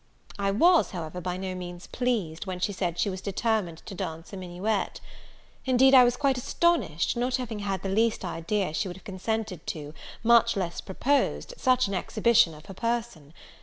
I 0.39 0.49
was, 0.49 0.89
however, 0.93 1.21
by 1.21 1.37
no 1.37 1.53
means 1.53 1.85
pleased, 1.85 2.47
when 2.47 2.59
she 2.59 2.73
said 2.73 2.97
she 2.97 3.07
was 3.11 3.21
determined 3.21 3.83
to 3.85 3.93
dance 3.93 4.33
a 4.33 4.35
minuet. 4.37 4.99
Indeed, 5.67 5.93
I 5.93 6.03
was 6.03 6.17
quite 6.17 6.39
astonished, 6.39 7.15
not 7.15 7.35
having 7.35 7.59
had 7.59 7.83
the 7.83 7.89
least 7.89 8.25
idea 8.25 8.73
she 8.73 8.87
would 8.87 8.97
have 8.97 9.03
consented 9.03 9.67
to, 9.67 9.93
much 10.23 10.57
less 10.57 10.81
proposed, 10.81 11.53
such 11.55 11.87
an 11.87 11.93
exhibition 11.93 12.55
of 12.55 12.65
her 12.65 12.73
person. 12.73 13.31